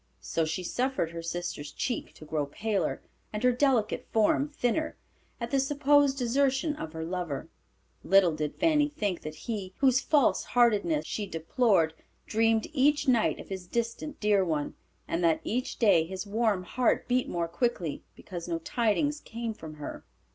So 0.19 0.45
she 0.45 0.63
suffered 0.63 1.11
her 1.11 1.21
sister's 1.21 1.71
cheek 1.71 2.15
to 2.15 2.25
grow 2.25 2.47
paler, 2.47 3.03
and 3.31 3.43
her 3.43 3.51
delicate 3.51 4.07
form 4.11 4.49
thinner, 4.49 4.97
at 5.39 5.51
the 5.51 5.59
supposed 5.59 6.17
desertion 6.17 6.75
of 6.75 6.93
her 6.93 7.05
lover. 7.05 7.49
Little 8.03 8.35
did 8.35 8.55
Fanny 8.55 8.89
think 8.89 9.21
that 9.21 9.35
he, 9.35 9.75
whose 9.77 10.01
false 10.01 10.43
heartedness 10.43 11.05
she 11.05 11.27
deplored, 11.27 11.93
dreamed 12.25 12.65
each 12.73 13.07
night 13.07 13.39
of 13.39 13.49
his 13.49 13.67
distant 13.67 14.19
dear 14.19 14.43
one, 14.43 14.73
and 15.07 15.23
that 15.23 15.39
each 15.43 15.77
day 15.77 16.03
his 16.03 16.25
warm 16.25 16.63
heart 16.63 17.07
beat 17.07 17.29
more 17.29 17.47
quickly, 17.47 18.03
because 18.15 18.47
no 18.47 18.57
tidings 18.57 19.19
came 19.19 19.53
from 19.53 19.75
her. 19.75 20.03